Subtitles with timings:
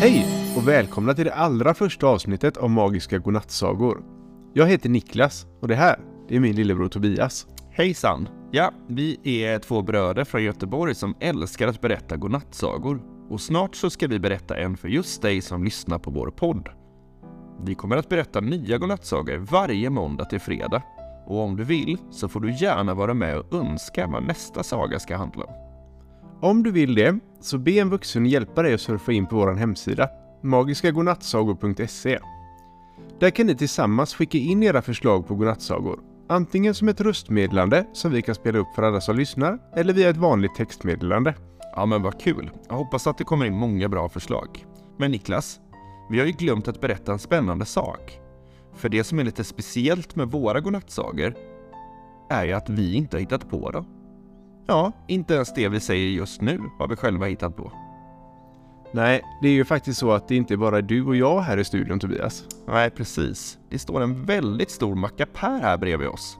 [0.00, 0.26] Hej
[0.56, 4.02] och välkomna till det allra första avsnittet av Magiska Godnattsagor.
[4.54, 7.46] Jag heter Niklas och det här, det är min lillebror Tobias.
[7.70, 8.28] Hejsan!
[8.50, 13.02] Ja, vi är två bröder från Göteborg som älskar att berätta godnattsagor.
[13.30, 16.68] Och snart så ska vi berätta en för just dig som lyssnar på vår podd.
[17.64, 20.82] Vi kommer att berätta nya godnattsagor varje måndag till fredag.
[21.26, 24.98] Och om du vill så får du gärna vara med och önska vad nästa saga
[24.98, 25.69] ska handla om.
[26.42, 29.54] Om du vill det, så be en vuxen hjälpa dig att surfa in på vår
[29.54, 30.08] hemsida,
[30.42, 32.18] magiskagodnattsagor.se.
[33.18, 38.12] Där kan ni tillsammans skicka in era förslag på godnattsagor, antingen som ett röstmeddelande som
[38.12, 41.34] vi kan spela upp för alla som lyssnar, eller via ett vanligt textmeddelande.
[41.76, 42.50] Ja men vad kul!
[42.68, 44.66] Jag hoppas att det kommer in många bra förslag.
[44.98, 45.60] Men Niklas,
[46.10, 48.18] vi har ju glömt att berätta en spännande sak.
[48.74, 51.34] För det som är lite speciellt med våra godnattsagor
[52.30, 53.99] är ju att vi inte har hittat på dem.
[54.70, 57.72] Ja, inte ens det vi säger just nu har vi själva hittat på.
[58.92, 61.56] Nej, det är ju faktiskt så att det inte är bara du och jag här
[61.58, 62.44] i studion Tobias.
[62.66, 63.58] Nej, precis.
[63.70, 66.38] Det står en väldigt stor mackapär här bredvid oss.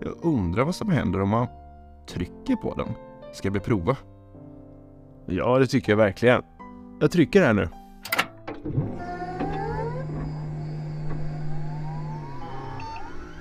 [0.00, 1.46] Jag undrar vad som händer om man
[2.08, 2.88] trycker på den.
[3.32, 3.96] Ska vi prova?
[5.26, 6.42] Ja, det tycker jag verkligen.
[7.00, 7.68] Jag trycker här nu.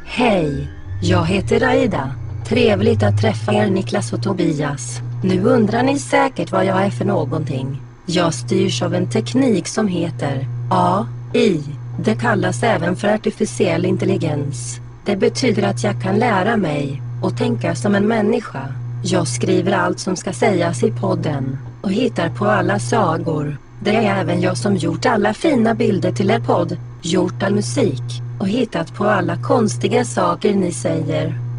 [0.05, 0.69] Hej,
[1.01, 2.20] jag heter Aida.
[2.51, 4.99] Trevligt att träffa er Niklas och Tobias.
[5.23, 7.81] Nu undrar ni säkert vad jag är för någonting.
[8.05, 11.63] Jag styrs av en teknik som heter AI.
[11.99, 14.79] Det kallas även för artificiell intelligens.
[15.05, 18.73] Det betyder att jag kan lära mig och tänka som en människa.
[19.03, 23.57] Jag skriver allt som ska sägas i podden och hittar på alla sagor.
[23.83, 28.21] Det är även jag som gjort alla fina bilder till er podd, gjort all musik
[28.39, 31.50] och hittat på alla konstiga saker ni säger.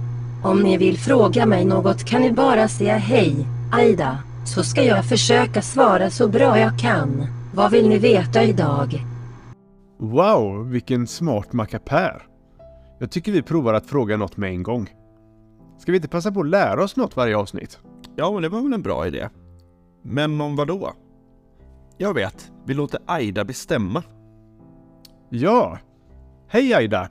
[0.44, 5.04] Om ni vill fråga mig något kan ni bara säga hej, Aida, så ska jag
[5.04, 7.26] försöka svara så bra jag kan.
[7.54, 9.04] Vad vill ni veta idag?
[9.98, 12.22] Wow, vilken smart mackapär!
[12.98, 14.90] Jag tycker vi provar att fråga något med en gång.
[15.78, 17.78] Ska vi inte passa på att lära oss något varje avsnitt?
[18.16, 19.28] Ja, men det var väl en bra idé.
[20.02, 20.92] Men om vad då?
[21.98, 24.02] Jag vet, vi låter Aida bestämma.
[25.30, 25.78] Ja!
[26.48, 27.08] Hej Aida!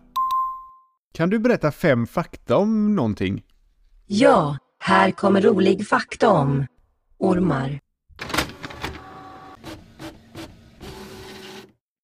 [1.14, 3.44] Kan du berätta fem fakta om någonting?
[4.08, 6.66] Ja, här kommer rolig fakta om
[7.18, 7.80] ormar.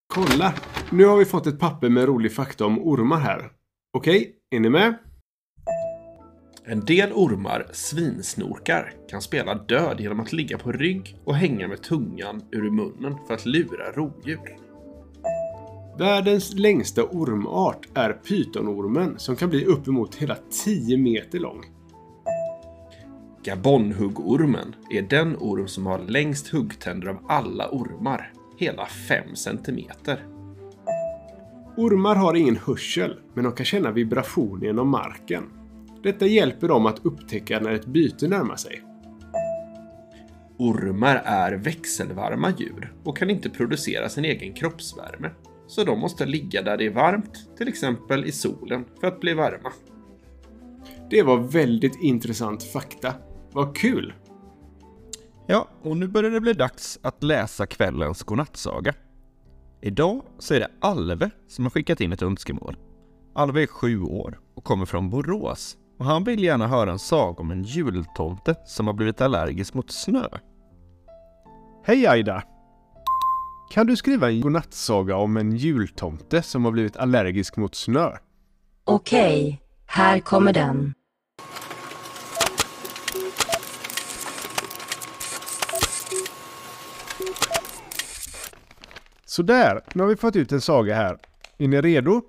[0.07, 0.53] Kolla!
[0.91, 3.51] Nu har vi fått ett papper med rolig fakta om ormar här.
[3.93, 4.97] Okej, är ni med?
[6.65, 11.83] En del ormar, svinsnorkar, kan spela död genom att ligga på rygg och hänga med
[11.83, 14.66] tungan ur munnen för att lura rovdjur.
[15.97, 21.63] Världens längsta ormart är pytonormen som kan bli uppemot hela 10 meter lång.
[23.43, 30.25] Gabonhuggormen är den orm som har längst huggtänder av alla ormar, hela 5 centimeter.
[31.77, 35.43] Ormar har ingen hörsel, men de kan känna vibration genom marken.
[36.03, 38.81] Detta hjälper dem att upptäcka när ett byte närmar sig.
[40.57, 45.29] Ormar är växelvarma djur och kan inte producera sin egen kroppsvärme.
[45.67, 49.33] Så de måste ligga där det är varmt, till exempel i solen, för att bli
[49.33, 49.71] varma.
[51.09, 53.13] Det var väldigt intressant fakta.
[53.51, 54.13] Vad kul!
[55.47, 58.93] Ja, och nu börjar det bli dags att läsa kvällens godnattsaga.
[59.81, 62.77] Idag så är det Alve som har skickat in ett önskemål.
[63.35, 67.39] Alve är sju år och kommer från Borås och han vill gärna höra en saga
[67.39, 70.27] om en jultomte som har blivit allergisk mot snö.
[71.83, 72.43] Hej Aida!
[73.69, 78.11] Kan du skriva en godnattsaga om en jultomte som har blivit allergisk mot snö?
[78.83, 80.93] Okej, här kommer den.
[89.25, 91.17] Sådär, nu har vi fått ut en saga här.
[91.57, 92.21] Är ni redo?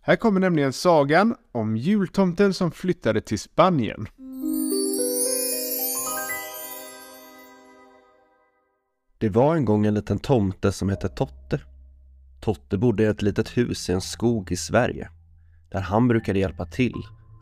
[0.00, 4.08] Här kommer nämligen sagan om jultomten som flyttade till Spanien.
[9.20, 11.60] Det var en gång en liten tomte som hette Totte.
[12.40, 15.08] Totte bodde i ett litet hus i en skog i Sverige.
[15.70, 16.94] Där han brukade hjälpa till,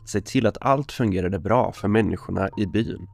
[0.05, 3.07] se till att allt fungerade bra för människorna i byn.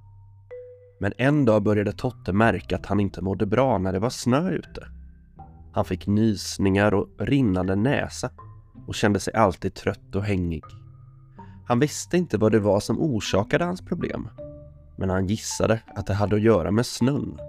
[1.00, 4.52] Men en dag började Totte märka att han inte mådde bra när det var snö
[4.52, 4.88] ute.
[5.74, 8.30] Han fick nysningar och rinnande näsa
[8.88, 10.64] och kände sig alltid trött och hängig.
[11.68, 14.30] Han visste inte vad det var som orsakade hans problem,
[14.98, 17.40] men han gissade att det hade att göra med snön.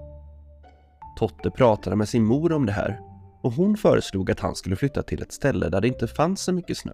[1.16, 3.00] Totte pratade med sin mor om det här
[3.42, 6.52] och hon föreslog att han skulle flytta till ett ställe där det inte fanns så
[6.52, 6.92] mycket snö.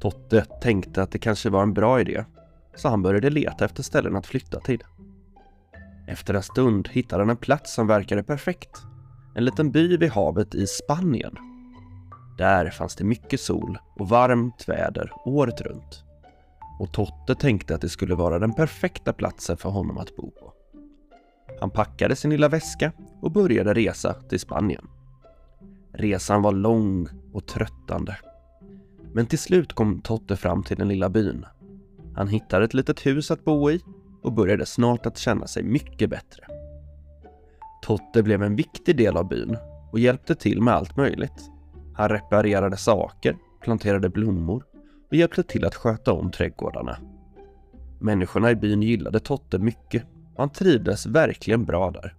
[0.00, 2.24] Totte tänkte att det kanske var en bra idé,
[2.74, 4.84] så han började leta efter ställen att flytta till.
[6.08, 8.70] Efter en stund hittade han en plats som verkade perfekt.
[9.34, 11.36] en liten by vid havet i Spanien.
[12.38, 16.04] Där fanns det mycket sol och varmt väder året runt.
[16.80, 20.52] Och Totte tänkte att det skulle vara den perfekta platsen för honom att bo på.
[21.60, 24.88] Han packade sin lilla väska och började resa till Spanien.
[25.92, 28.16] Resan var lång och tröttande.
[29.12, 31.46] Men till slut kom Totte fram till den lilla byn.
[32.14, 33.80] Han hittade ett litet hus att bo i
[34.22, 36.44] och började snart att känna sig mycket bättre.
[37.82, 39.56] Totte blev en viktig del av byn
[39.92, 41.50] och hjälpte till med allt möjligt.
[41.94, 44.64] Han reparerade saker, planterade blommor
[45.10, 46.96] och hjälpte till att sköta om trädgårdarna.
[48.00, 50.02] Människorna i byn gillade Totte mycket
[50.36, 52.14] han trivdes verkligen bra där.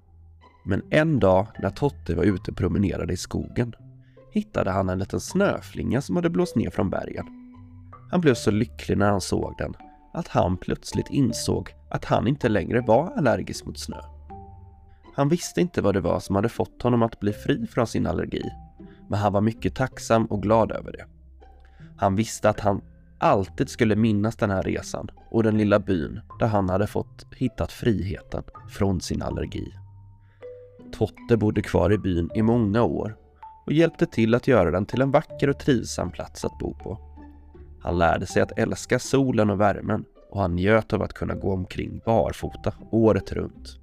[0.65, 3.73] Men en dag när Totte var ute och promenerade i skogen
[4.31, 7.25] hittade han en liten snöflinga som hade blåst ner från bergen.
[8.11, 9.73] Han blev så lycklig när han såg den
[10.13, 14.01] att han plötsligt insåg att han inte längre var allergisk mot snö.
[15.15, 18.07] Han visste inte vad det var som hade fått honom att bli fri från sin
[18.07, 18.43] allergi,
[19.07, 21.05] men han var mycket tacksam och glad över det.
[21.97, 22.81] Han visste att han
[23.17, 27.71] alltid skulle minnas den här resan och den lilla byn där han hade fått hittat
[27.71, 29.73] friheten från sin allergi.
[30.91, 33.15] Totte bodde kvar i byn i många år
[33.65, 36.99] och hjälpte till att göra den till en vacker och trivsam plats att bo på.
[37.81, 41.53] Han lärde sig att älska solen och värmen och han njöt av att kunna gå
[41.53, 43.79] omkring barfota året runt.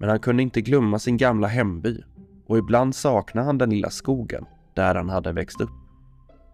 [0.00, 2.02] Men han kunde inte glömma sin gamla hemby
[2.46, 5.81] och ibland saknade han den lilla skogen där han hade växt upp.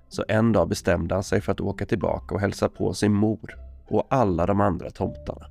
[0.09, 3.59] Så en dag bestämde han sig för att åka tillbaka och hälsa på sin mor
[3.89, 5.47] och alla de andra tomtarna.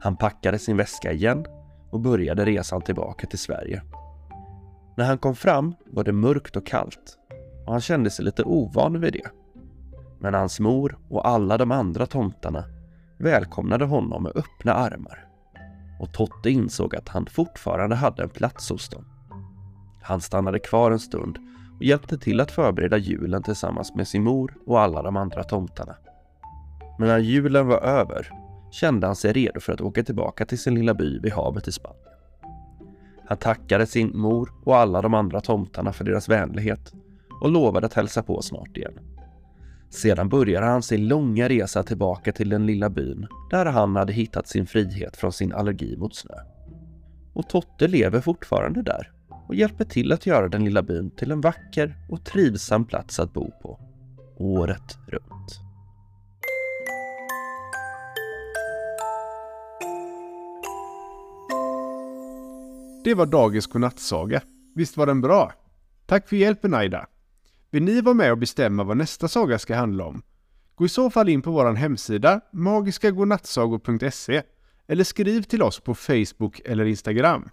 [0.00, 1.46] Han packade sin väska igen
[1.90, 3.82] och började resan tillbaka till Sverige.
[4.96, 7.18] När han kom fram var det mörkt och kallt
[7.66, 9.30] och han kände sig lite ovan vid det.
[10.18, 12.64] Men hans mor och alla de andra tomtarna
[13.18, 15.24] välkomnade honom med öppna armar.
[16.00, 19.04] Och Totte insåg att han fortfarande hade en plats hos dem.
[20.02, 21.38] Han stannade kvar en stund
[21.78, 25.96] och hjälpte till att förbereda julen tillsammans med sin mor och alla de andra tomtarna.
[26.98, 28.30] Men när julen var över
[28.70, 31.72] kände han sig redo för att åka tillbaka till sin lilla by vid havet i
[31.72, 32.02] Spanien.
[33.26, 36.92] Han tackade sin mor och alla de andra tomtarna för deras vänlighet
[37.40, 38.98] och lovade att hälsa på snart igen.
[39.90, 44.48] Sedan började han sin långa resa tillbaka till den lilla byn där han hade hittat
[44.48, 46.34] sin frihet från sin allergi mot snö.
[47.32, 49.12] Och Totte lever fortfarande där
[49.48, 53.32] och hjälper till att göra den lilla byn till en vacker och trivsam plats att
[53.32, 53.80] bo på,
[54.36, 55.60] året runt.
[63.04, 64.42] Det var dagens godnattsaga.
[64.74, 65.52] Visst var den bra?
[66.06, 67.06] Tack för hjälpen Aida.
[67.70, 70.22] Vill ni vara med och bestämma vad nästa saga ska handla om?
[70.74, 74.42] Gå i så fall in på vår hemsida magiskagodnattsagor.se
[74.86, 77.50] eller skriv till oss på Facebook eller Instagram.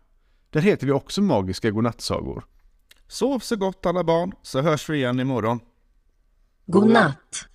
[0.56, 2.46] Där heter vi också Magiska Godnattsagor.
[3.08, 5.60] Sov så gott alla barn, så hörs vi igen imorgon.
[6.66, 7.48] God natt.